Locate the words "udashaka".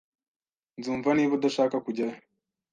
1.37-1.75